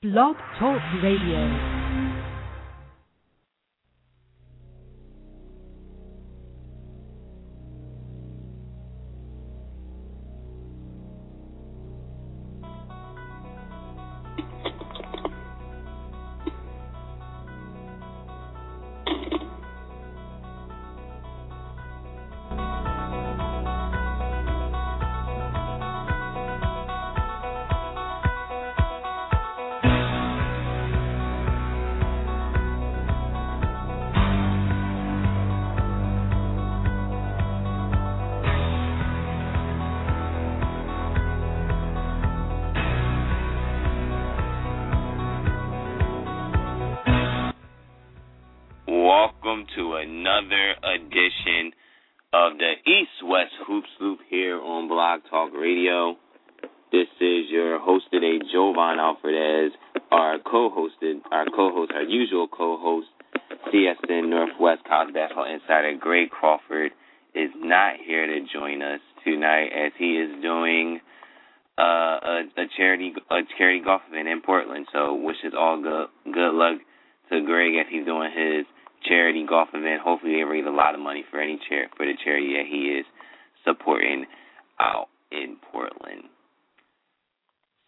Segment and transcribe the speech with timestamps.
[0.00, 1.77] Blog Talk Radio.
[55.60, 56.16] Radio.
[56.92, 59.72] This is your host today, Jovan Alford,
[60.10, 63.08] our co-hosted, our co-host, our usual co-host,
[63.66, 66.92] CSN Northwest College Basketball Insider Greg Crawford
[67.34, 71.00] is not here to join us tonight as he is doing
[71.76, 74.86] uh, a, a charity a charity golf event in Portland.
[74.92, 76.78] So wishes all good good luck
[77.30, 78.64] to Greg as he's doing his
[79.04, 80.02] charity golf event.
[80.02, 82.98] Hopefully, they raise a lot of money for any chair for the charity that he
[82.98, 83.06] is
[83.64, 84.24] supporting
[84.80, 86.24] out in Portland.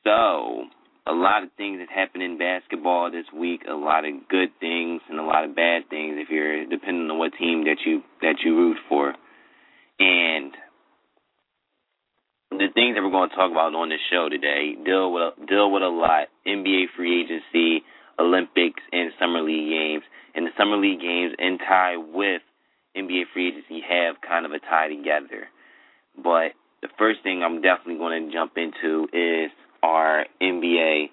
[0.05, 0.65] So,
[1.07, 3.63] a lot of things that happened in basketball this week.
[3.69, 6.17] A lot of good things and a lot of bad things.
[6.19, 9.15] If you're depending on what team that you that you root for,
[9.99, 10.53] and
[12.51, 15.71] the things that we're going to talk about on this show today deal with deal
[15.71, 16.29] with a lot.
[16.47, 17.85] NBA free agency,
[18.19, 20.03] Olympics, and summer league games
[20.35, 22.43] and the summer league games in tie with
[22.97, 25.49] NBA free agency have kind of a tie together.
[26.17, 26.53] But
[27.01, 29.51] first thing I'm definitely going to jump into is
[29.83, 31.07] our NBA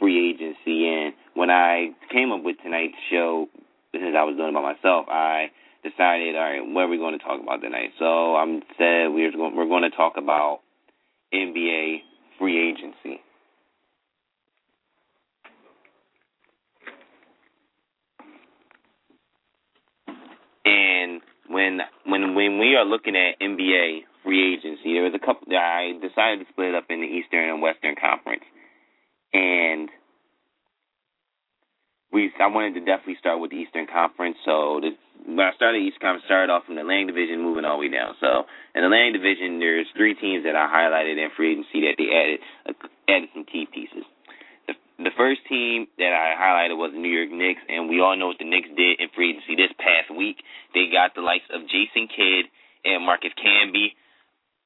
[0.00, 0.88] free agency.
[0.88, 3.46] And when I came up with tonight's show,
[3.92, 5.50] because I was doing it by myself, I
[5.84, 7.90] decided, all right, what are we going to talk about tonight?
[7.98, 8.44] So I
[8.78, 10.60] said we're going, we're going to talk about
[11.34, 11.98] NBA
[12.38, 13.20] free agency.
[20.64, 25.46] And when when when we are looking at NBA free agency, there was a couple.
[25.54, 28.42] I decided to split it up in the Eastern and Western Conference,
[29.30, 29.86] and
[32.10, 34.34] we I wanted to definitely start with the Eastern Conference.
[34.42, 34.98] So the,
[35.30, 37.94] when I started East Conference, started off from the Atlantic Division, moving all the way
[37.94, 38.18] down.
[38.18, 41.94] So in the Atlantic Division, there's three teams that I highlighted in free agency that
[41.94, 42.74] they added uh,
[43.06, 44.02] added some key pieces
[44.98, 48.32] the first team that I highlighted was the New York Knicks, and we all know
[48.32, 50.40] what the Knicks did in free agency this past week.
[50.72, 52.48] They got the likes of Jason Kidd
[52.84, 53.92] and Marcus Camby.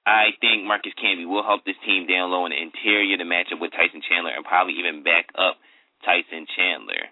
[0.07, 3.53] I think Marcus Camby will help this team down low in the interior to match
[3.53, 5.57] up with Tyson Chandler and probably even back up
[6.05, 7.05] Tyson Chandler.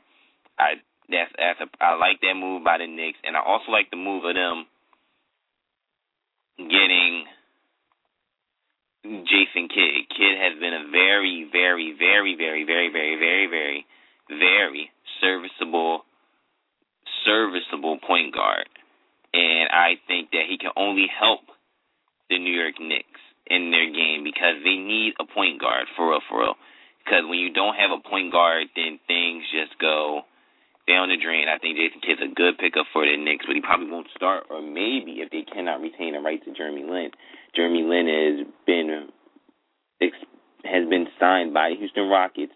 [0.58, 3.90] I that's that's a I like that move by the Knicks, and I also like
[3.90, 4.66] the move of them
[6.58, 7.24] getting
[9.04, 10.08] Jason Kidd.
[10.10, 13.86] Kidd has been a very, very, very, very, very, very, very, very,
[14.28, 16.04] very serviceable,
[17.24, 18.68] serviceable point guard,
[19.32, 21.40] and I think that he can only help
[22.30, 26.20] the New York Knicks in their game because they need a point guard for real,
[26.28, 26.56] for real.
[27.04, 30.22] Because when you don't have a point guard, then things just go
[30.86, 31.48] down the drain.
[31.48, 34.44] I think Jason Kidd's a good pickup for the Knicks, but he probably won't start.
[34.50, 37.10] Or maybe if they cannot retain the right to Jeremy Lin,
[37.54, 39.08] Jeremy Lin has been
[40.64, 42.52] has been signed by the Houston Rockets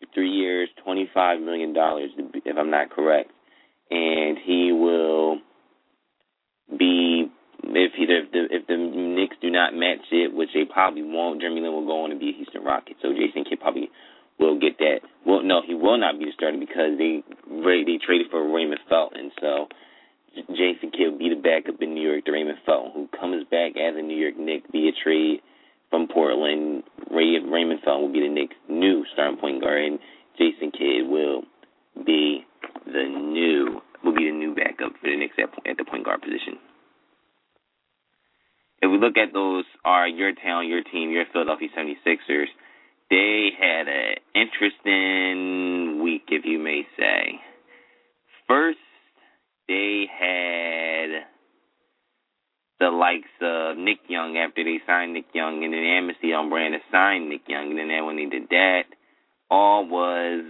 [0.00, 3.30] for three years, twenty five million dollars, if I'm not correct,
[3.90, 5.38] and he will
[6.78, 7.23] be
[7.76, 11.40] if he, if the if the Knicks do not match it, which they probably won't,
[11.40, 12.96] Jeremy Lin will go on to be a Houston Rocket.
[13.02, 13.90] So Jason Kidd probably
[14.38, 15.00] will get that.
[15.26, 19.32] Well, no, he will not be the starter because they they traded for Raymond Felton.
[19.40, 19.68] So
[20.50, 23.76] Jason Kidd will be the backup in New York to Raymond Felton, who comes back
[23.76, 25.40] as a New York Knick via trade
[25.90, 26.82] from Portland.
[27.10, 29.98] Ray, Raymond Felton will be the Knicks' new starting point guard, and
[30.38, 31.42] Jason Kidd will
[32.04, 32.44] be
[32.86, 36.20] the new will be the new backup for the Knicks at, at the point guard
[36.20, 36.58] position.
[38.84, 42.48] If we look at those are your town, your team, your Philadelphia 76ers,
[43.08, 47.40] they had an interesting week, if you may say.
[48.46, 48.76] First,
[49.68, 51.24] they had
[52.78, 56.74] the likes of Nick Young after they signed Nick Young, and then Amnesty on brand
[56.92, 58.82] signed Nick Young, and then when they did that,
[59.50, 60.44] all was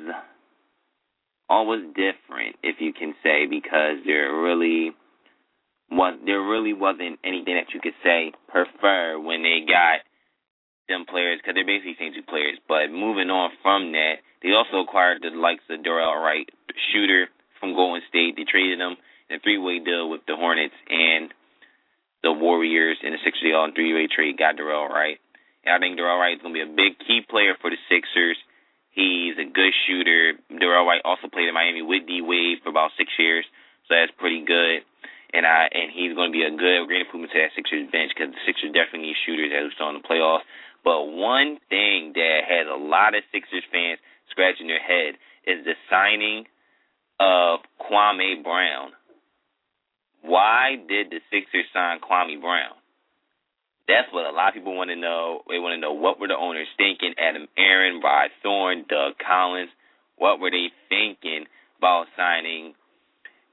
[1.49, 4.91] all was different, if you can say, because there really
[5.95, 10.03] was there really wasn't anything that you could say prefer when they got
[10.89, 12.59] them players because they're basically same two players.
[12.69, 16.49] But moving on from that, they also acquired the likes of Dorell Wright,
[16.93, 17.29] shooter
[17.61, 18.37] from Golden State.
[18.37, 18.97] They traded him
[19.31, 21.33] in a three-way deal with the Hornets and
[22.23, 23.41] the Warriors in Sixers.
[23.41, 25.17] They all three-way trade got Dorell Wright.
[25.65, 27.81] And I think Dorell Wright is going to be a big key player for the
[27.89, 28.37] Sixers.
[28.93, 30.37] He's a good shooter.
[30.53, 33.45] Dorell Wright also played in Miami with D Wade for about six years,
[33.89, 34.85] so that's pretty good.
[35.35, 38.15] And I and he's going to be a good, great improvement to that Sixers bench
[38.15, 40.47] because the Sixers definitely need shooters as we saw in the playoffs.
[40.87, 43.99] But one thing that has a lot of Sixers fans
[44.31, 46.47] scratching their head is the signing
[47.19, 48.95] of Kwame Brown.
[50.23, 52.79] Why did the Sixers sign Kwame Brown?
[53.87, 55.43] That's what a lot of people want to know.
[55.49, 57.13] They want to know what were the owners thinking?
[57.19, 59.71] Adam Aron, Rod Thorn, Doug Collins.
[60.17, 61.45] What were they thinking
[61.79, 62.75] about signing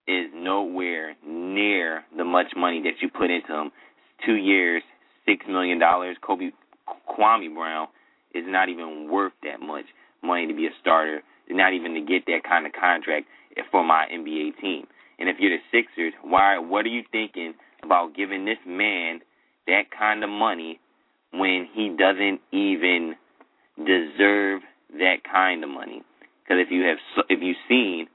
[0.07, 3.71] is nowhere near the much money that you put into him.
[4.25, 4.83] Two years,
[5.25, 6.17] six million dollars.
[6.21, 6.51] Kobe
[7.09, 7.87] Kwame Brown
[8.33, 9.85] is not even worth that much
[10.23, 11.21] money to be a starter.
[11.49, 13.27] Not even to get that kind of contract
[13.71, 14.87] for my NBA team.
[15.19, 16.57] And if you're the Sixers, why?
[16.57, 17.53] What are you thinking
[17.83, 19.19] about giving this man
[19.67, 20.79] that kind of money
[21.31, 23.15] when he doesn't even
[23.77, 24.61] deserve
[24.97, 26.03] that kind of money?
[26.43, 26.97] Because if you have,
[27.29, 28.07] if you've seen,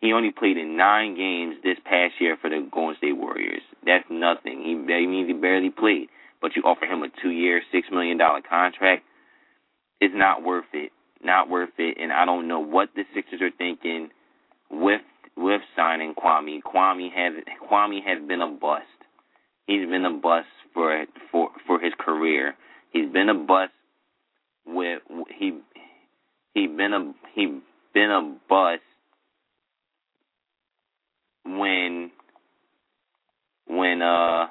[0.00, 3.62] he only played in nine games this past year for the Golden State Warriors.
[3.84, 4.62] That's nothing.
[4.64, 6.08] He that means he barely played.
[6.40, 9.04] But you offer him a two-year, six million dollar contract.
[10.00, 10.90] It's not worth it.
[11.22, 11.98] Not worth it.
[12.00, 14.08] And I don't know what the Sixers are thinking
[14.70, 15.02] with
[15.36, 16.60] with signing Kwame.
[16.62, 17.32] Kwame has
[17.70, 18.84] Kwame has been a bust.
[19.66, 22.54] He's been a bust for for for his career.
[22.92, 23.72] He's been a bust
[24.66, 25.02] with
[25.38, 25.58] he
[26.54, 27.60] he been a he
[27.94, 28.82] been a bust
[31.44, 32.10] when
[33.66, 34.46] when uh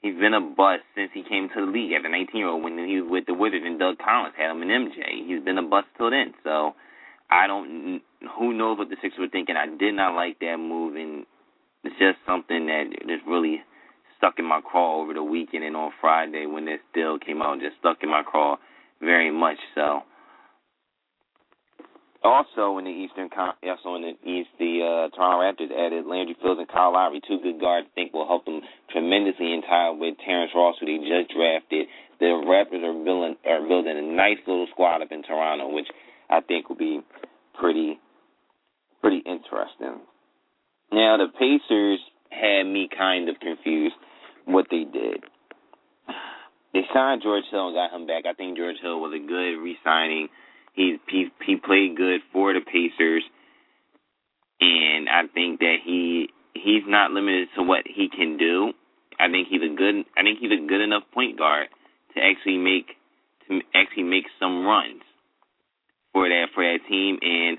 [0.00, 2.62] he's been a bust since he came to the league as a 19 year old
[2.62, 5.26] when he was with the Wizards and Doug Collins had him in MJ.
[5.26, 6.34] He's been a bust till then.
[6.44, 6.74] So
[7.30, 8.02] I don't.
[8.38, 9.56] Who knows what the Sixers were thinking?
[9.56, 11.26] I did not like that move, and
[11.84, 13.62] it's just something that just really
[14.18, 17.60] stuck in my craw over the weekend and on Friday when this deal came out,
[17.60, 18.56] just stuck in my craw
[19.00, 20.00] very much so.
[22.24, 26.58] Also in the Eastern, also in the East, the uh, Toronto Raptors added Landry Fields
[26.58, 27.86] and Kyle Lowry, two good guards.
[27.86, 31.86] I think will help them tremendously in time with Terrence Ross, who they just drafted.
[32.18, 35.86] The Raptors are building are building a nice little squad up in Toronto, which
[36.30, 37.00] I think will be
[37.58, 37.98] pretty
[39.00, 40.00] pretty interesting.
[40.92, 42.00] Now the Pacers
[42.30, 43.94] had me kind of confused
[44.44, 45.24] what they did.
[46.72, 48.24] They signed George Hill and got him back.
[48.26, 50.28] I think George Hill was a good re-signing.
[50.74, 53.24] He he he played good for the Pacers,
[54.60, 58.72] and I think that he he's not limited to what he can do.
[59.18, 61.68] I think he's a good I think he's a good enough point guard
[62.14, 62.88] to actually make
[63.48, 65.02] to actually make some runs
[66.16, 67.18] for that for that team.
[67.20, 67.58] And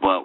[0.00, 0.20] but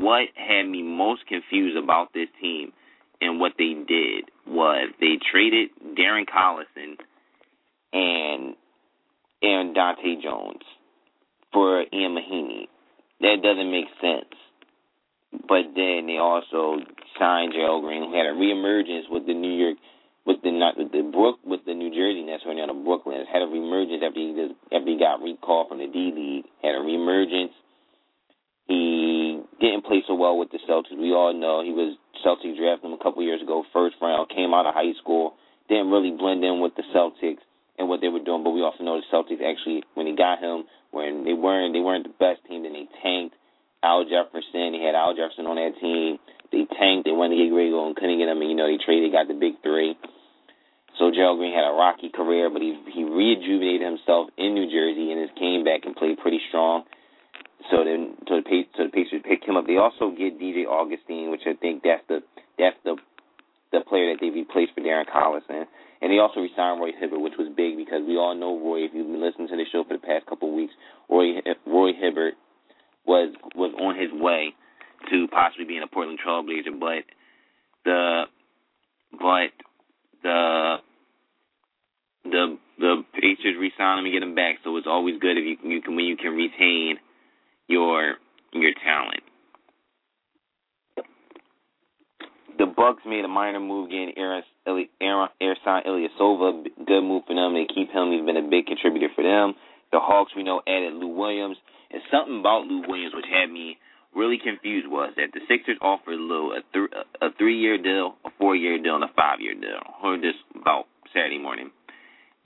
[0.00, 2.72] what had me most confused about this team
[3.20, 6.94] and what they did was they traded Darren Collison
[7.92, 8.54] and
[9.42, 10.62] and Dahntay Jones
[11.52, 12.68] for Ian Mahinmi.
[13.22, 14.32] That doesn't make sense.
[15.32, 16.76] But then they also
[17.18, 19.76] signed Gerald Green, who had a reemergence with the New York
[20.28, 23.40] with the not the Brook with the New Jersey Nets right now the Brooklyn had
[23.40, 26.84] a reemergence after he just, after he got recalled from the D League had a
[26.84, 27.56] reemergence.
[28.68, 31.00] He didn't play so well with the Celtics.
[31.00, 34.52] We all know he was Celtics drafted him a couple years ago, first round, came
[34.52, 35.32] out of high school,
[35.72, 37.40] didn't really blend in with the Celtics
[37.80, 38.44] and what they were doing.
[38.44, 41.80] But we also know the Celtics actually when he got him when they weren't they
[41.80, 43.32] weren't the best team, then they tanked.
[43.80, 46.20] Al Jefferson, they had Al Jefferson on that team.
[46.52, 47.08] They tanked.
[47.08, 48.44] They wanted to get Grego and couldn't get him.
[48.44, 49.96] And you know they traded, got the big three.
[50.98, 55.12] So Gerald Green had a rocky career, but he he rejuvenated himself in New Jersey
[55.12, 56.84] and has came back and played pretty strong.
[57.70, 59.66] So then, so the so the Pacers picked him up.
[59.66, 62.20] They also get DJ Augustin, which I think that's the
[62.58, 62.96] that's the
[63.70, 65.62] the player that they replaced for Darren Collison.
[65.62, 65.66] And
[66.02, 68.82] And they also resigned Roy Hibbert, which was big because we all know Roy.
[68.82, 70.74] If you've been listening to the show for the past couple of weeks,
[71.08, 72.34] Roy Roy Hibbert
[73.06, 74.54] was was on his way
[75.10, 77.06] to possibly being a Portland Trailblazer, but
[77.84, 78.24] the
[79.12, 79.54] but
[80.22, 80.76] the
[82.30, 84.56] the the Pacers re-sign him and get him back.
[84.64, 86.96] So it's always good if you can, you can when you can retain
[87.68, 88.16] your
[88.52, 89.22] your talent.
[92.58, 96.64] The Bucks made a minor move getting Aaron Ersan Ilyasova.
[96.86, 97.54] Good move for them.
[97.54, 98.10] They keep him.
[98.10, 99.54] He's been a big contributor for them.
[99.92, 101.56] The Hawks we know added Lou Williams.
[101.90, 103.78] And something about Lou Williams which had me
[104.14, 106.90] really confused was that the Sixers offered Lou a, th-
[107.22, 109.78] a three year deal, a four year deal, and a five year deal.
[109.78, 111.70] I heard this about Saturday morning.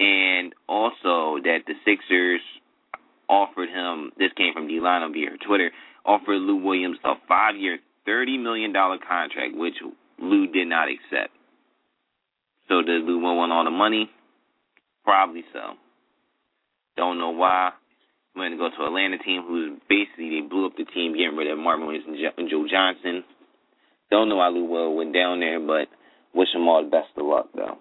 [0.02, 2.40] And also that the Sixers
[3.28, 5.70] offered him, this came from D-Line via Twitter,
[6.04, 7.78] offered Lou Williams a five year,
[8.08, 9.74] $30 million contract, which
[10.18, 11.30] Lou did not accept.
[12.68, 14.10] So did Lou want all the money?
[15.04, 15.78] Probably so.
[16.96, 17.70] Don't know why.
[18.34, 21.50] We're to go to Atlanta team who's basically, they blew up the team getting rid
[21.50, 23.22] of Marvin Williams and Joe Johnson.
[24.10, 25.86] Don't know why Lou Will went down there, but
[26.34, 27.78] wish them all the best of luck, though.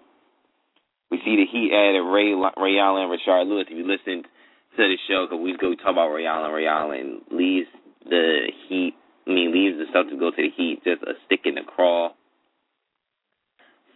[1.12, 3.68] We see the Heat added Ray, Ray Allen and Rashard Lewis.
[3.68, 6.50] If you listened to the show ago, we talked about Ray Allen.
[6.50, 7.68] Ray Allen leaves
[8.08, 8.96] the Heat,
[9.28, 12.16] I mean, leaves the to go to the Heat, just a stick in the craw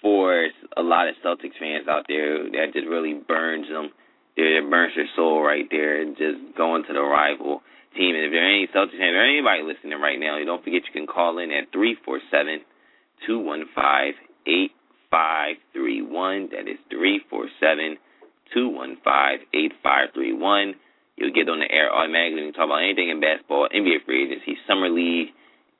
[0.02, 0.44] for
[0.76, 2.44] a lot of Celtics fans out there.
[2.52, 3.96] That just really burns them.
[4.36, 7.64] It burns their soul right there, just going to the rival
[7.96, 8.12] team.
[8.14, 10.92] And if there are any Celtics fans or anybody listening right now, don't forget you
[10.92, 12.60] can call in at three four seven
[13.26, 14.12] two one five
[14.46, 14.75] eight
[15.16, 16.50] five three one.
[16.52, 17.96] That is three four seven
[18.52, 20.74] two one five eight five three one.
[21.16, 24.28] You'll get on the air automatically when you talk about anything in basketball, NBA free
[24.28, 25.32] agency, summer league,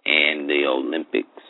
[0.06, 1.44] and the Olympics.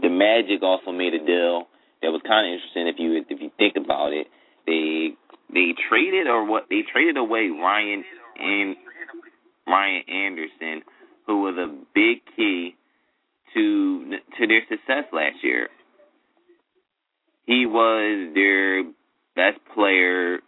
[0.00, 1.66] The Magic also made a deal
[2.02, 4.28] that was kind of interesting if you if you think about it.
[4.66, 5.18] They
[5.52, 8.04] they traded or what they traded away Ryan
[8.38, 8.76] and
[9.66, 10.86] Ryan Anderson,
[11.26, 12.76] who was a big key
[13.54, 15.68] to to their success last year.
[17.46, 18.84] He was their
[19.34, 20.38] best player.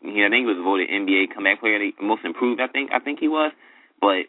[0.00, 2.60] He, I think he was voted NBA comeback player, most improved.
[2.60, 3.52] I think I think he was.
[4.00, 4.26] But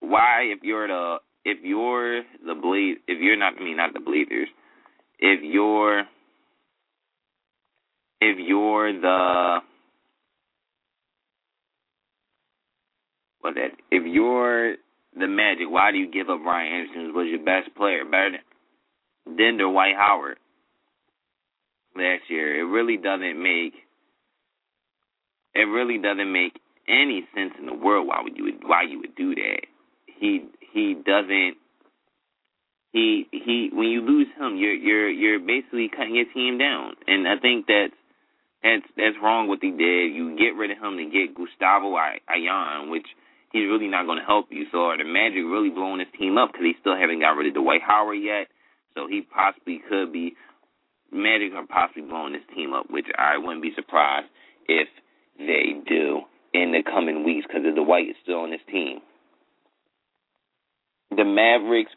[0.00, 4.00] why, if you're the if you're the Blaze, if you're not, I mean not the
[4.00, 4.48] Blazers,
[5.18, 6.00] if you're
[8.20, 9.58] if you're the
[13.40, 14.76] what that if you're
[15.18, 18.38] the Magic, why do you give up Ryan Anderson, was your best player, better
[19.26, 20.38] than, than Dwight Howard
[21.96, 22.60] last year?
[22.60, 23.74] It really doesn't make
[25.54, 26.54] it really doesn't make
[26.88, 29.66] any sense in the world why would you why you would do that.
[30.06, 31.56] He he doesn't
[32.92, 36.94] he he when you lose him you're you're you're basically cutting your team down.
[37.06, 37.94] And I think that's
[38.62, 40.14] that's that's wrong what they did.
[40.14, 43.06] You get rid of him to get Gustavo Ayón, which
[43.52, 44.66] he's really not going to help you.
[44.72, 47.48] So are the Magic really blowing his team up because they still haven't got rid
[47.48, 48.48] of Dwight Howard yet?
[48.94, 50.34] So he possibly could be
[51.12, 54.28] Magic are possibly blowing this team up, which I wouldn't be surprised
[54.68, 54.88] if
[55.38, 56.20] they do
[56.54, 59.00] in the coming weeks because the Dwight is still on this team.
[61.10, 61.90] The Mavericks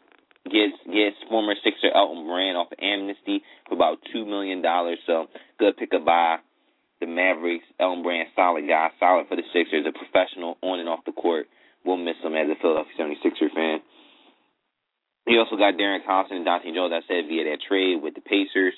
[0.44, 4.98] gets gets former Sixer Elton Brand off of amnesty for about two million dollars.
[5.06, 5.26] So
[5.58, 6.38] good pick up by
[7.04, 7.64] the Mavericks.
[7.78, 11.46] Elton Brand, solid guy, solid for the Sixers, a professional on and off the court.
[11.84, 13.78] We'll miss him as a Philadelphia 76er fan.
[15.26, 18.20] We also got Darren Thompson and Dahntay Jones, I said, via that trade with the
[18.20, 18.74] Pacers.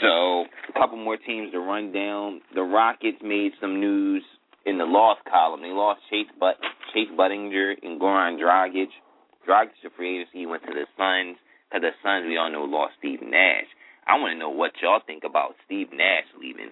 [0.00, 2.40] So, a couple more teams to run down.
[2.54, 4.22] The Rockets made some news
[4.66, 5.62] in the loss column.
[5.62, 6.56] They lost Chase but
[6.92, 8.88] Chase Budinger and Goran Dragic.
[9.48, 10.40] Dragic to free agency.
[10.40, 11.36] He went to the Suns.
[11.70, 13.68] Because the Suns, we all know, lost Steve Nash.
[14.06, 16.70] I want to know what y'all think about Steve Nash leaving.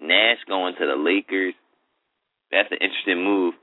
[0.00, 1.54] Nash going to the Lakers.
[2.50, 3.54] That's an interesting move.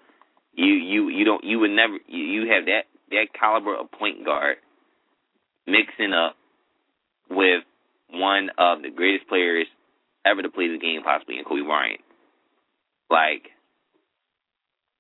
[0.53, 4.25] You you you don't you would never you, you have that that caliber of point
[4.25, 4.57] guard
[5.67, 6.35] mixing up
[7.29, 7.63] with
[8.09, 9.67] one of the greatest players
[10.25, 12.01] ever to play the game, possibly in Kobe Bryant.
[13.09, 13.51] Like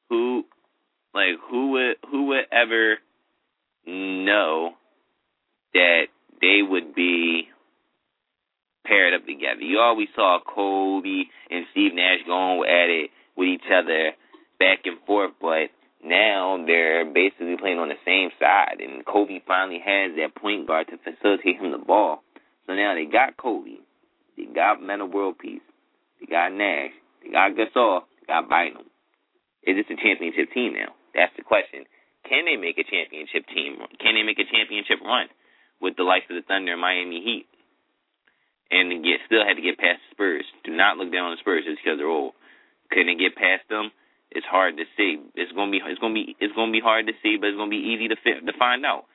[0.09, 0.43] who
[1.13, 2.97] like who would who would ever
[3.85, 4.71] know
[5.73, 6.03] that
[6.41, 7.47] they would be
[8.85, 9.61] paired up together.
[9.61, 14.11] You always saw Kobe and Steve Nash going at it with each other
[14.59, 15.69] back and forth, but
[16.03, 20.87] now they're basically playing on the same side, and Kobe finally has that point guard
[20.89, 22.23] to facilitate him the ball.
[22.65, 23.81] So now they got Kobe,
[24.37, 25.61] they got Metta World Peace,
[26.19, 26.91] they got Nash,
[27.23, 28.85] they got Gasol, they got Bynum.
[29.63, 30.93] Is this a championship team now?
[31.13, 31.85] That's the question.
[32.27, 33.77] Can they make a championship team?
[33.99, 35.27] Can they make a championship run
[35.81, 37.45] with the likes of the Thunder and Miami Heat,
[38.71, 40.47] and get still had to get past the Spurs.
[40.63, 42.33] Do not look down on the Spurs just because they're old.
[42.89, 43.91] Couldn't get past them.
[44.31, 45.19] It's hard to see.
[45.35, 47.69] It's gonna be it's gonna be it's gonna be hard to see, but it's gonna
[47.69, 49.05] be easy to fit, to find out.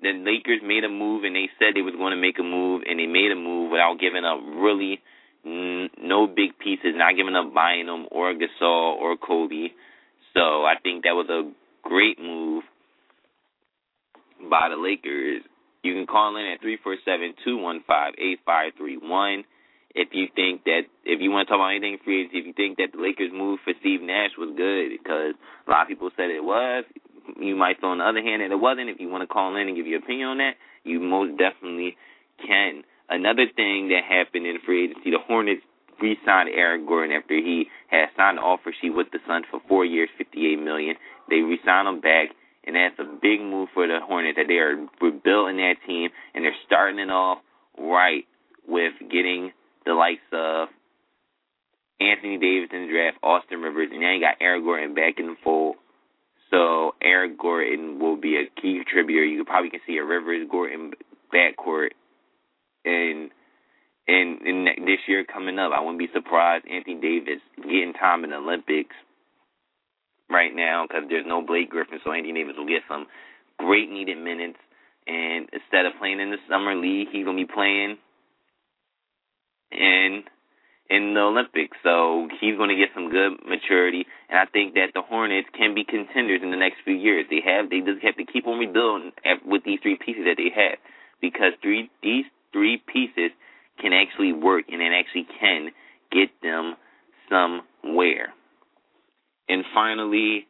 [0.00, 2.82] The Lakers made a move, and they said they was going to make a move,
[2.88, 4.98] and they made a move without giving up really
[5.44, 9.68] n- no big pieces, not giving up Bynum or Gasol or Kobe.
[10.32, 11.52] So I think that was a
[11.86, 12.64] great move
[14.48, 15.42] by the Lakers.
[15.82, 19.44] You can call in at three four seven two one five eight five three one.
[19.94, 22.52] If you think that if you want to talk about anything free agency, if you
[22.52, 25.34] think that the Lakers move for Steve Nash was good, because
[25.66, 26.84] a lot of people said it was,
[27.40, 28.88] you might feel on the other hand that it wasn't.
[28.88, 31.96] If you want to call in and give your opinion on that, you most definitely
[32.38, 32.84] can.
[33.08, 35.62] Another thing that happened in free agency, the Hornets
[36.00, 39.84] re-signed Eric Gordon after he had signed an offer sheet with the Suns for four
[39.84, 40.94] years, fifty-eight million.
[41.28, 42.30] They re-signed him back,
[42.64, 44.36] and that's a big move for the Hornets.
[44.36, 47.38] That they are rebuilding that team, and they're starting it off
[47.78, 48.24] right
[48.66, 49.52] with getting
[49.86, 50.68] the likes of
[52.00, 55.26] Anthony Davis in the draft, Austin Rivers, and now you got Eric Gordon back in
[55.26, 55.76] the fold.
[56.50, 59.24] So Eric Gordon will be a key contributor.
[59.24, 60.92] You probably can see a Rivers Gordon
[61.32, 61.90] backcourt
[62.84, 63.30] and
[64.08, 65.72] and and this year coming up.
[65.72, 68.96] I wouldn't be surprised Anthony Davis getting time in the Olympics
[70.30, 73.06] right now because there's no Blake Griffin, so Anthony Davis will get some
[73.58, 74.58] great needed minutes.
[75.06, 77.98] And instead of playing in the summer league, he's gonna be playing
[79.72, 80.24] in
[80.90, 81.76] in the Olympics.
[81.82, 85.84] So he's to get some good maturity, and I think that the Hornets can be
[85.84, 87.26] contenders in the next few years.
[87.30, 89.12] They have they just have to keep on rebuilding
[89.46, 90.78] with these three pieces that they have,
[91.20, 93.30] because three these three pieces
[93.80, 95.70] can actually work and it actually can
[96.12, 96.74] get them
[97.30, 98.34] somewhere.
[99.50, 100.46] And finally,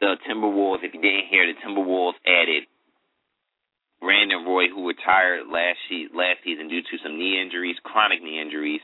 [0.00, 0.84] the Timberwolves.
[0.84, 2.64] If you didn't hear, the Timberwolves added
[4.00, 5.78] Brandon Roy, who retired last
[6.14, 8.80] last season due to some knee injuries, chronic knee injuries,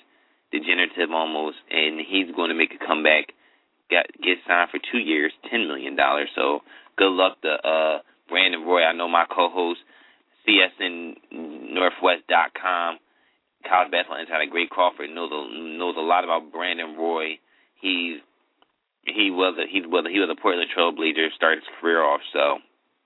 [0.50, 3.32] degenerative almost, and he's going to make a comeback.
[3.90, 6.30] Got get signed for two years, ten million dollars.
[6.34, 6.62] So
[6.96, 8.82] good luck to uh, Brandon Roy.
[8.82, 9.80] I know my co-host
[10.48, 12.98] CSNNorthwest.com,
[13.68, 15.48] college basketball insider Greg Crawford knows a,
[15.78, 17.38] knows a lot about Brandon Roy.
[17.80, 18.20] He's
[19.06, 22.20] he was a he was a, he was a Portland Trailblazer, started his career off
[22.32, 22.58] so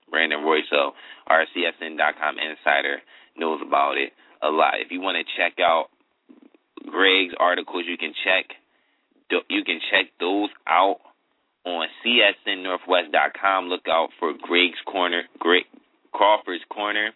[0.09, 0.59] Brandon Roy.
[0.69, 0.93] So
[1.29, 3.01] CSN.com insider
[3.37, 4.79] knows about it a lot.
[4.79, 5.87] If you want to check out
[6.85, 8.55] Greg's articles, you can check
[9.49, 10.97] you can check those out
[11.65, 13.67] on CSNNorthwest.com.
[13.67, 15.63] Look out for Greg's Corner, Greg
[16.11, 17.11] Crawford's Corner.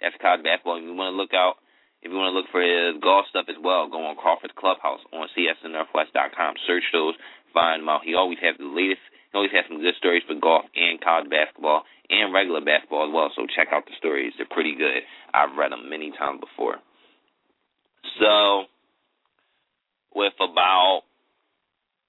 [0.00, 0.78] That's college basketball.
[0.78, 1.56] If you want to look out,
[2.02, 5.00] if you want to look for his golf stuff as well, go on Crawford's Clubhouse
[5.12, 6.54] on CSNNorthwest.com.
[6.66, 7.14] Search those,
[7.58, 8.06] find out.
[8.06, 9.02] He always has the latest.
[9.30, 13.12] He always has some good stories for golf and college basketball and regular basketball as
[13.12, 13.34] well.
[13.34, 15.02] So check out the stories; they're pretty good.
[15.34, 16.78] I've read them many times before.
[18.22, 18.70] So,
[20.14, 21.02] with about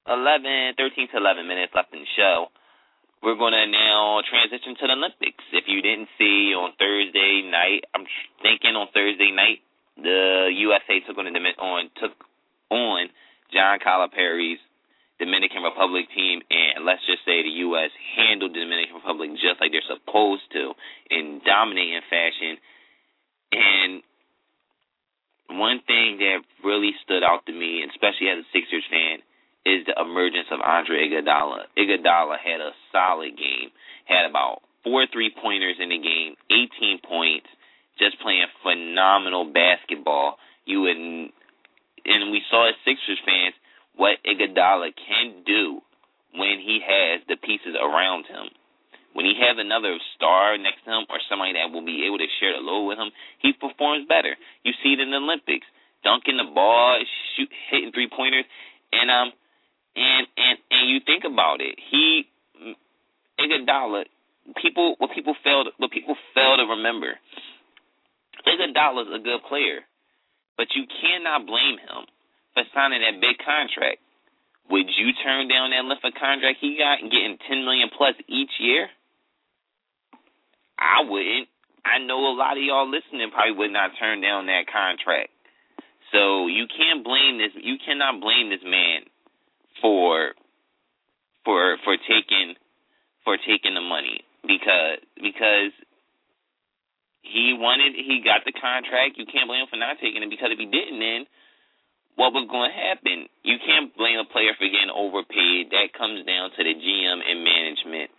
[0.07, 2.47] 11, 13 to 11 minutes left in the show,
[3.21, 5.43] we're going to now transition to the Olympics.
[5.51, 8.05] If you didn't see on Thursday night, I'm
[8.41, 9.59] thinking on Thursday night,
[9.97, 12.15] the USA took on on took
[12.71, 13.09] on
[13.51, 14.61] John Calipari's
[15.19, 17.91] Dominican Republic team, and let's just say the U.S.
[18.15, 20.71] handled the Dominican Republic just like they're supposed to
[21.11, 22.55] in dominating fashion.
[23.51, 24.01] And
[25.51, 29.19] one thing that really stood out to me, especially as a Sixers fan,
[29.67, 31.67] is the emergence of Andre Iguodala.
[31.75, 33.75] Iguodala had a solid game,
[34.07, 37.51] had about four three pointers in the game, 18 points,
[37.99, 40.39] just playing phenomenal basketball.
[40.63, 43.53] You would, and we saw as Sixers fans
[43.99, 45.83] what Iguodala can do
[46.31, 48.47] when he has the pieces around him.
[49.11, 52.31] When he has another star next to him or somebody that will be able to
[52.39, 53.11] share the load with him,
[53.43, 54.39] he performs better.
[54.63, 55.67] You see it in the Olympics,
[56.07, 57.03] dunking the ball,
[57.35, 58.47] shoot, hitting three pointers,
[58.95, 59.35] and um,
[59.99, 62.23] and and and you think about it, he
[63.35, 64.07] Iguodala.
[64.63, 67.19] People, what people fail, to, what people fail to remember,
[68.47, 69.83] Iguodala is a good player,
[70.57, 72.07] but you cannot blame him
[72.59, 74.03] for signing that big contract.
[74.69, 78.13] Would you turn down that length of contract he got and getting ten million plus
[78.27, 78.87] each year?
[80.77, 81.47] I wouldn't.
[81.87, 85.31] I know a lot of y'all listening probably would not turn down that contract.
[86.11, 87.55] So you can't blame this.
[87.55, 89.07] You cannot blame this man
[89.81, 90.35] for
[91.45, 92.59] for for taking
[93.23, 95.73] for taking the money because because
[97.21, 99.17] he wanted he got the contract.
[99.17, 101.25] You can't blame him for not taking it because if he didn't, then
[102.19, 103.31] what was going to happen?
[103.47, 105.71] You can't blame a player for getting overpaid.
[105.71, 108.11] That comes down to the GM and management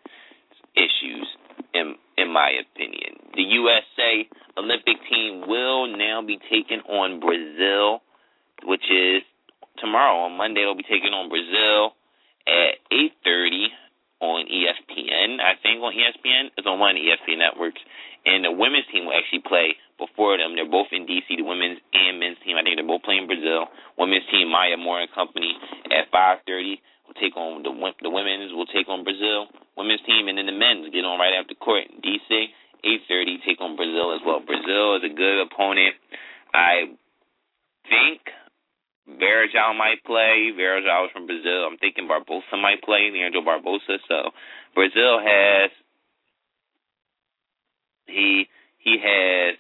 [0.73, 1.29] issues,
[1.77, 3.21] in in my opinion.
[3.37, 4.25] The USA
[4.57, 8.01] Olympic team will now be taking on Brazil,
[8.65, 9.21] which is
[9.77, 10.25] tomorrow.
[10.25, 11.93] On Monday, they'll be taking on Brazil
[12.49, 13.69] at 8:30
[14.21, 15.41] on ESPN.
[15.41, 17.81] I think on ESPN it's on one of the ESPN networks.
[18.25, 20.55] And the women's team will actually play before them.
[20.55, 21.25] They're both in DC.
[21.29, 22.57] The women's and men's team.
[22.57, 23.69] I think they're both playing Brazil.
[24.01, 25.53] Women's team Maya Moore and company
[25.93, 29.53] at 5:30 will take on the the women's will take on Brazil.
[29.77, 31.85] Women's team and then the men's get on right after court.
[32.01, 32.49] DC
[32.81, 34.41] 8:30 take on Brazil as well.
[34.41, 35.95] Brazil is a good opponent.
[36.55, 36.97] I
[37.93, 38.25] think
[39.05, 40.49] Varejao might play.
[40.57, 41.69] Varejao is from Brazil.
[41.69, 43.11] I'm thinking Barbosa might play.
[43.13, 44.01] Leandro Barbosa.
[44.09, 44.31] So
[44.75, 45.71] Brazil has
[48.07, 49.57] he he has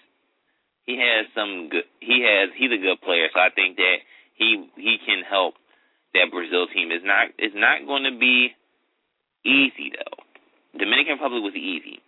[0.86, 3.28] he has some good he has he's a good player.
[3.34, 4.00] So I think that
[4.40, 5.60] he he can help
[6.16, 6.88] that Brazil team.
[6.88, 8.56] Is not it's not going to be
[9.44, 10.24] easy though.
[10.80, 12.00] Dominican Republic was easy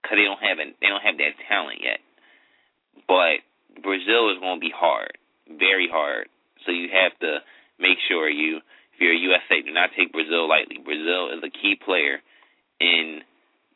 [0.00, 2.00] because they don't have an, they don't have that talent yet.
[3.04, 3.44] But
[3.84, 5.20] Brazil is going to be hard
[5.58, 6.28] very hard.
[6.66, 7.42] So you have to
[7.80, 8.58] make sure you,
[8.94, 10.78] if you're a USA, do not take Brazil lightly.
[10.78, 12.22] Brazil is a key player
[12.78, 13.22] in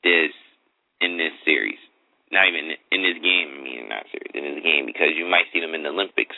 [0.05, 0.35] this
[1.01, 1.81] in this series.
[2.31, 3.49] Not even in this game.
[3.59, 6.37] I mean, not series in this game because you might see them in the Olympics.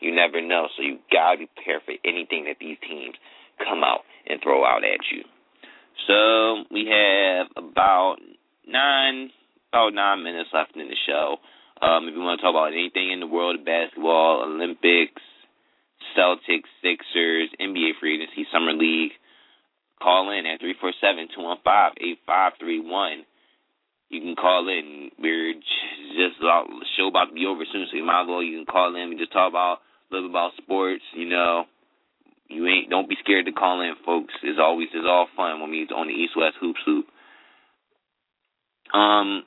[0.00, 3.14] You never know, so you gotta be prepared for anything that these teams
[3.58, 5.24] come out and throw out at you.
[6.06, 8.16] So we have about
[8.66, 9.30] nine
[9.72, 11.36] about nine minutes left in the show.
[11.80, 15.22] Um, if you want to talk about anything in the world of basketball, Olympics,
[16.16, 19.12] Celtics, Sixers, NBA free agency, summer league,
[20.02, 23.24] call in at three four seven two one five eight five three one.
[24.08, 25.10] You can call in.
[25.18, 25.52] We're
[26.16, 28.56] just about, the show about to be over soon, so you might as well you
[28.56, 29.10] can call in.
[29.10, 31.02] We just talk about bit about sports.
[31.14, 31.64] You know,
[32.48, 34.34] you ain't don't be scared to call in, folks.
[34.42, 37.06] It's always it's all fun when we on the East West Hoops Hoop.
[38.92, 39.44] Um,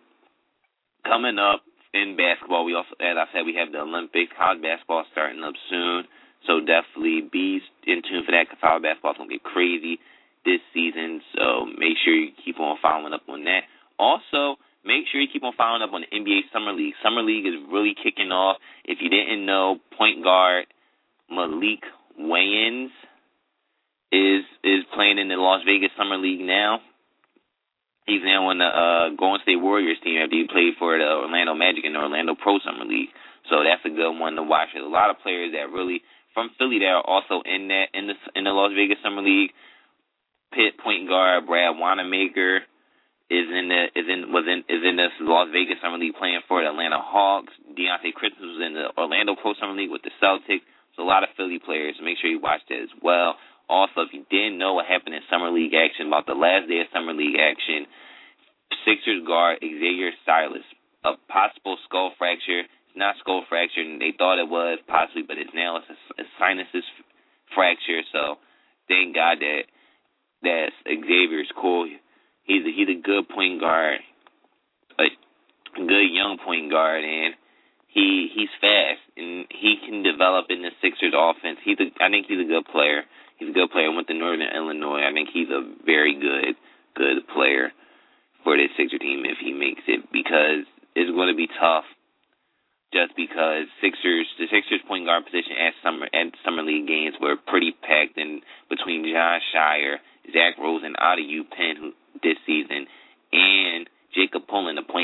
[1.04, 4.32] coming up in basketball, we also, as I said, we have the Olympics.
[4.38, 6.06] College basketball starting up soon,
[6.46, 8.48] so definitely be in tune for that.
[8.50, 10.00] Cause college basketball gonna get crazy
[10.46, 13.66] this season, so make sure you keep on following up on that.
[13.98, 16.94] Also, make sure you keep on following up on the NBA Summer League.
[17.04, 18.58] Summer League is really kicking off.
[18.86, 20.66] If you didn't know, point guard
[21.32, 21.86] Maalik
[22.20, 22.92] Wayns
[24.12, 26.80] is is playing in the Las Vegas Summer League now.
[28.06, 31.54] He's now on the uh, Golden State Warriors team after he played for the Orlando
[31.54, 33.14] Magic in the Orlando Pro Summer League.
[33.50, 34.70] So that's a good one to watch.
[34.74, 36.02] There's a lot of players that really
[36.34, 39.52] from Philly that are also in that in the in the Las Vegas Summer League.
[40.52, 42.68] Pitt point guard Brad Wanamaker
[43.32, 46.44] is in the is in was in is in the Las Vegas Summer League playing
[46.52, 47.56] for the Atlanta Hawks.
[47.72, 50.68] Dionte Christmas was in the Orlando Pro Summer League with the Celtics.
[51.00, 51.96] So a lot of Philly players.
[52.04, 53.40] Make sure you watch that as well.
[53.72, 56.84] Also, if you didn't know what happened in Summer League action, about the last day
[56.84, 57.88] of Summer League action,
[58.84, 60.68] Sixers guard Xavier Silas,
[61.08, 62.68] a possible skull fracture.
[62.68, 65.96] It's not skull fracture, and they thought it was possibly, but it's now it's a,
[66.20, 66.84] a sinuses
[67.56, 68.04] fracture.
[68.12, 68.44] So
[68.92, 69.72] thank God that
[70.44, 71.88] that Xavier's cool.
[72.52, 74.00] He's a, he's a good point guard,
[75.00, 75.08] a
[75.80, 77.34] good young point guard, and
[77.88, 81.60] he he's fast and he can develop in the Sixers offense.
[81.64, 83.04] He's a, I think he's a good player.
[83.40, 83.92] He's a good player.
[83.92, 85.08] Went to Northern Illinois.
[85.08, 86.60] I think he's a very good,
[86.96, 87.72] good player
[88.44, 91.86] for this Sixer team if he makes it because it's going to be tough.
[92.92, 97.40] Just because Sixers, the Sixers point guard position at summer at summer league games were
[97.48, 102.88] pretty packed, and between John Shire, Zach Rosen out of UPenn who, this season,
[103.32, 104.48] and Jacob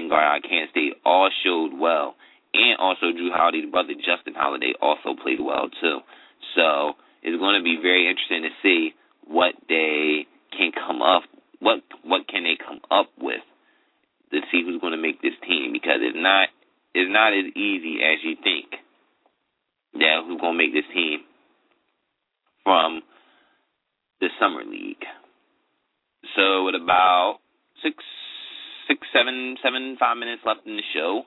[0.07, 2.15] Point guard out of Kansas State, all showed well,
[2.53, 5.99] and also Jrue Holiday's brother Justin Holiday also played well too.
[6.55, 8.95] So it's going to be very interesting to see
[9.27, 11.23] what they can come up
[11.59, 13.41] what what can they come up with
[14.31, 16.49] to see who's going to make this team because it's not
[16.93, 18.71] it's not as easy as you think
[19.93, 21.19] that who's going to make this team
[22.63, 23.01] from
[24.21, 25.03] the summer league.
[26.35, 27.36] So with about
[29.27, 31.23] seven seven five minutes left in the show.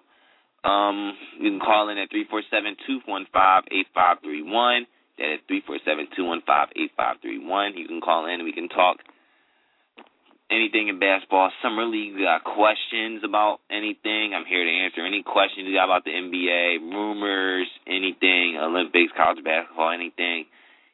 [0.65, 4.43] Um, you can call in at three four seven two one five eight five three
[4.43, 4.87] one.
[5.19, 7.77] That is three four seven two one five eight five three one.
[7.77, 8.99] You can call in and we can talk
[10.51, 11.53] anything in basketball.
[11.63, 14.33] Summer league, you got questions about anything.
[14.33, 19.45] I'm here to answer any questions you got about the NBA, rumors, anything, Olympics, college
[19.45, 20.45] basketball, anything.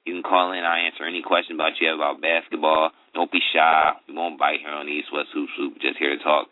[0.04, 0.62] You can call in.
[0.62, 2.90] I answer any question about you have about basketball.
[3.14, 3.94] Don't be shy.
[4.06, 5.74] We won't bite here on the East West Hoop Hoop.
[5.82, 6.46] Just here to talk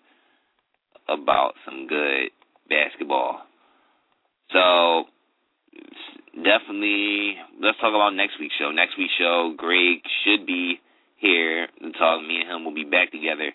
[1.08, 2.30] about some good
[2.68, 3.42] basketball.
[4.52, 5.04] So
[6.36, 8.70] definitely let's talk about next week's show.
[8.70, 10.80] Next week's show, Greg should be
[11.18, 12.22] here to talk.
[12.22, 13.52] Me and him will be back together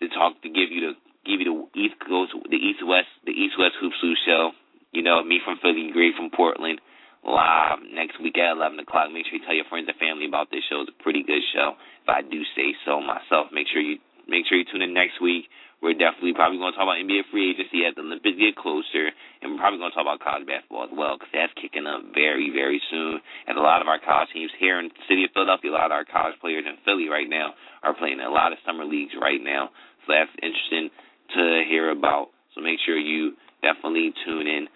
[0.00, 0.94] to talk to give you the
[1.28, 3.92] give you the East Coast the East West the East West Hoop
[4.26, 4.52] show.
[4.92, 6.80] You know, me from Philly, Greg from Portland,
[7.22, 9.06] live next week at 11 o'clock.
[9.14, 10.82] Make sure you tell your friends and family about this show.
[10.82, 13.54] It's a pretty good show, if I do say so myself.
[13.54, 15.46] Make sure you make sure you tune in next week.
[15.80, 19.08] We're definitely probably going to talk about NBA free agency as the Olympics get closer,
[19.40, 22.04] and we're probably going to talk about college basketball as well because that's kicking up
[22.12, 23.16] very, very soon.
[23.48, 25.88] And a lot of our college teams here in the city of Philadelphia, a lot
[25.88, 28.84] of our college players in Philly right now are playing in a lot of summer
[28.84, 29.72] leagues right now.
[30.04, 30.92] So that's interesting
[31.32, 32.28] to hear about.
[32.52, 34.68] So make sure you definitely tune in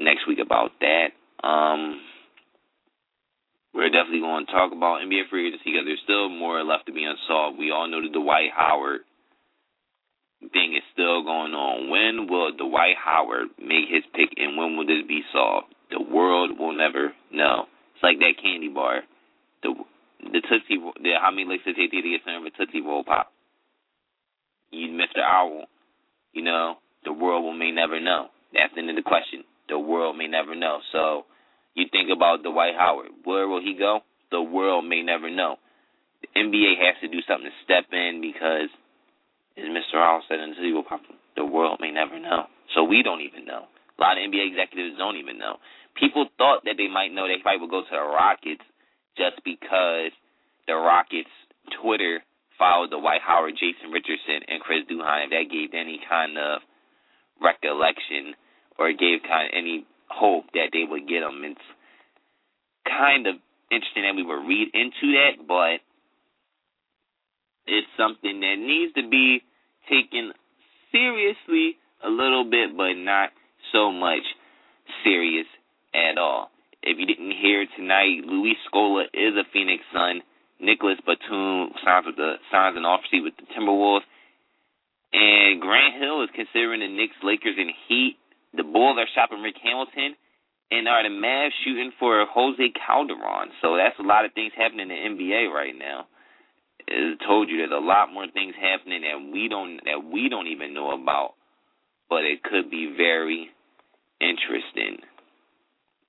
[0.00, 1.12] next week about that.
[1.44, 2.00] Um,
[3.76, 6.96] we're definitely going to talk about NBA free agency because there's still more left to
[6.96, 7.60] be unsolved.
[7.60, 9.04] We all know the Dwight Howard
[10.40, 11.90] thing is still going on.
[11.90, 15.72] When will Dwight Howard make his pick, and when will this be solved?
[15.90, 17.66] The world will never know.
[17.94, 19.02] It's like that candy bar.
[19.62, 19.74] The
[20.20, 23.04] the Tootsie the how many licks does it take to get of a Tootsie Roll
[23.04, 23.32] pop?
[24.70, 25.22] You Mr.
[25.22, 25.66] Owl,
[26.32, 28.28] you know, the world will may never know.
[28.52, 29.44] That's the end of the question.
[29.68, 30.80] The world may never know.
[30.92, 31.24] So
[31.74, 33.12] you think about Dwight Howard.
[33.24, 34.00] Where will he go?
[34.30, 35.56] The world may never know.
[36.22, 38.72] The NBA has to do something to step in because,
[39.56, 39.96] as Mr.
[39.96, 41.00] Owl said in the Roll pop,
[41.36, 42.46] the world may never know.
[42.74, 43.64] So we don't even know.
[43.66, 45.56] A lot of NBA executives don't even know.
[45.96, 48.64] People thought that they might know they Dwight would go to the Rockets
[49.16, 50.12] just because
[50.68, 51.32] the Rockets
[51.80, 52.20] Twitter
[52.58, 55.24] followed the Dwight Howard, Jason Richardson, and Chris Duhon.
[55.24, 56.60] If that gave any kind of
[57.40, 58.36] recollection
[58.78, 61.68] or gave kind of any hope that they would get them, it's
[62.84, 63.40] kind of
[63.72, 65.80] interesting that we would read into that, but
[67.66, 69.42] it's something that needs to be
[69.90, 70.32] taken
[70.92, 73.30] seriously a little bit, but not
[73.72, 74.22] so much
[75.04, 75.46] serious
[75.94, 76.50] at all.
[76.82, 80.22] If you didn't hear tonight, Luis Scola is a Phoenix Sun.
[80.60, 84.06] Nicolas Batum signs with the signs an offer with the Timberwolves.
[85.12, 88.16] And Grant Hill is considering the Knicks, Lakers, and Heat.
[88.54, 90.16] The Bulls are shopping Rick Hamilton.
[90.70, 93.50] And are the Mavs shooting for Jose Calderon?
[93.62, 96.06] So that's a lot of things happening in the NBA right now.
[96.88, 100.28] As I told you, there's a lot more things happening that we don't that we
[100.28, 101.34] don't even know about,
[102.08, 103.50] but it could be very
[104.20, 105.02] interesting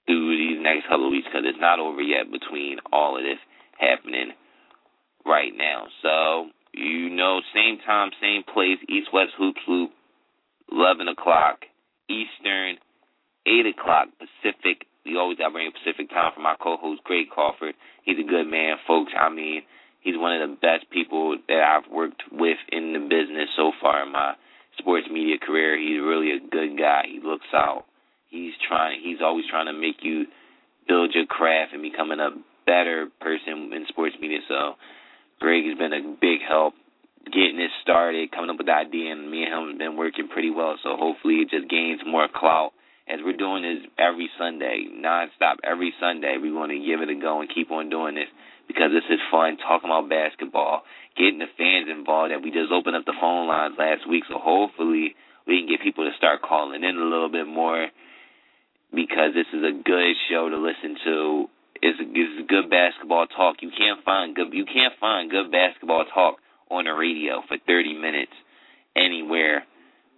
[0.05, 3.39] through these next couple of weeks because it's not over yet between all of this
[3.77, 4.31] happening
[5.25, 5.85] right now.
[6.01, 9.91] So, you know, same time, same place, East West Hoops Loop,
[10.71, 11.59] 11 o'clock
[12.09, 12.77] Eastern,
[13.45, 14.87] 8 o'clock Pacific.
[15.05, 17.75] We always got bring Pacific time for my co-host, Greg Crawford.
[18.03, 19.11] He's a good man, folks.
[19.17, 19.61] I mean,
[20.07, 24.07] he's one of the best people that I've worked with in the business so far
[24.07, 24.35] in my
[24.79, 25.77] sports media career.
[25.77, 27.03] He's really a good guy.
[27.11, 27.83] He looks out
[28.29, 28.99] He's trying.
[29.01, 30.25] He's always trying to make you
[30.87, 32.31] build your craft and becoming a
[32.65, 34.39] better person in sports media.
[34.47, 34.75] So
[35.39, 36.73] Greg has been a big help
[37.25, 40.27] getting this started, coming up with the idea, and me and him have been working
[40.27, 40.75] pretty well.
[40.83, 42.71] So hopefully it just gains more clout
[43.07, 45.63] as we're doing this every Sunday, nonstop.
[45.63, 48.31] Every Sunday, we want to give it a go and keep on doing this
[48.67, 50.83] because this is fun talking about basketball,
[51.15, 52.31] getting the fans involved.
[52.31, 55.15] And we just opened up the phone lines last week, so hopefully
[55.47, 57.87] we can get people to start calling in a little bit more
[58.93, 61.47] because this is a good show to listen to.
[61.81, 63.57] It's, it's good basketball talk.
[63.61, 66.37] You can't find good you can't find good basketball talk
[66.69, 68.33] on the radio for 30 minutes
[68.95, 69.63] anywhere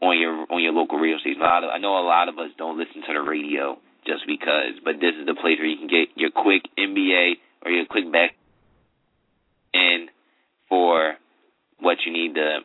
[0.02, 1.42] on your on your local radio station.
[1.42, 4.24] A lot of, I know a lot of us don't listen to the radio just
[4.26, 7.86] because, but this is the place where you can get your quick NBA or your
[7.86, 8.32] quick back
[9.74, 10.08] in
[10.67, 11.15] for
[11.80, 12.60] what you need to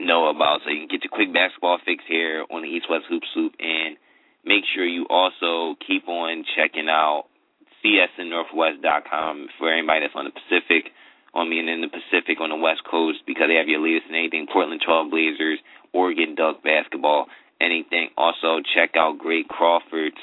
[0.00, 0.60] know about.
[0.64, 3.52] So you can get your quick basketball fix here on the East West Hoop Soup
[3.58, 3.96] and
[4.44, 7.24] make sure you also keep on checking out
[7.84, 10.92] csnnorthwest.com for anybody that's on the Pacific,
[11.32, 14.06] on me and in the Pacific on the West Coast because they have your latest
[14.06, 15.58] and anything Portland Trail Blazers,
[15.92, 17.26] Oregon Duck basketball,
[17.60, 18.08] anything.
[18.16, 20.20] Also check out Greg Crawford's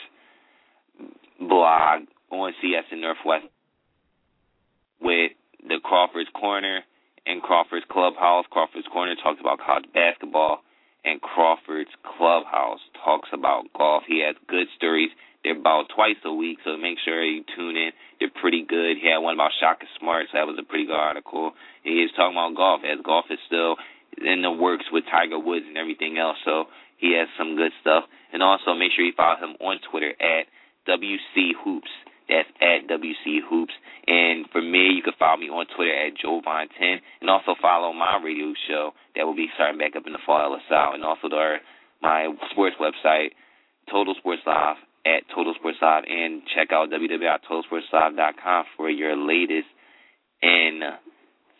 [1.39, 3.45] blog on CSN Northwest
[5.01, 6.81] with the Crawford's Corner
[7.25, 8.45] and Crawford's Clubhouse.
[8.49, 10.61] Crawford's Corner talks about college basketball
[11.07, 14.03] and Crawford's Clubhouse talks about golf.
[14.07, 15.09] He has good stories.
[15.43, 17.91] They're about twice a week, so make sure you tune in.
[18.19, 18.97] They're pretty good.
[18.99, 21.53] He had one about Shaka Smart, so that was a pretty good article.
[21.83, 23.77] He is talking about golf, as golf is still
[24.19, 26.65] in the works with Tiger Woods and everything else, so
[26.97, 28.03] he has some good stuff.
[28.33, 30.51] And also make sure you follow him on Twitter at
[30.89, 31.93] WC Hoops.
[32.29, 33.73] That's at WC Hoops.
[34.05, 36.99] And for me, you can follow me on Twitter at Jovan10.
[37.21, 40.57] And also follow my radio show that will be starting back up in the fall
[40.69, 40.93] South.
[40.93, 41.59] And also our,
[42.01, 43.31] my sports website,
[43.89, 46.03] Total Sports Live at Total Sports Live.
[46.07, 49.67] And check out www.totalsportslive.com for your latest
[50.41, 50.81] in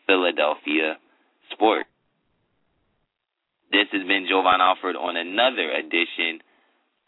[0.05, 0.97] Philadelphia
[1.51, 1.87] sports.
[3.71, 6.39] This has been Jovan Alford on another edition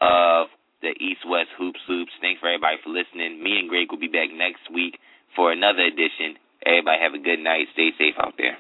[0.02, 0.48] of
[0.82, 2.12] the East West Hoop Hoops.
[2.22, 3.44] Thanks for everybody for listening.
[3.44, 5.00] Me and Greg will be back next week
[5.36, 6.38] for another edition.
[6.66, 7.68] Everybody have a good night.
[7.74, 8.58] Stay safe out there.